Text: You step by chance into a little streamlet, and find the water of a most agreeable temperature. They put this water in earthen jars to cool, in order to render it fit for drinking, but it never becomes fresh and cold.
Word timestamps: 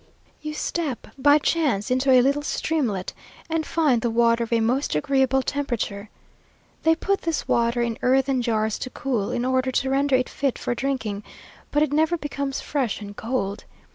You 0.41 0.55
step 0.55 1.09
by 1.15 1.37
chance 1.37 1.91
into 1.91 2.09
a 2.09 2.23
little 2.23 2.41
streamlet, 2.41 3.13
and 3.51 3.67
find 3.67 4.01
the 4.01 4.09
water 4.09 4.43
of 4.43 4.51
a 4.51 4.59
most 4.59 4.95
agreeable 4.95 5.43
temperature. 5.43 6.09
They 6.81 6.95
put 6.95 7.21
this 7.21 7.47
water 7.47 7.83
in 7.83 7.99
earthen 8.01 8.41
jars 8.41 8.79
to 8.79 8.89
cool, 8.89 9.29
in 9.29 9.45
order 9.45 9.69
to 9.71 9.89
render 9.91 10.15
it 10.15 10.27
fit 10.27 10.57
for 10.57 10.73
drinking, 10.73 11.21
but 11.69 11.83
it 11.83 11.93
never 11.93 12.17
becomes 12.17 12.61
fresh 12.61 12.99
and 12.99 13.15
cold. 13.15 13.65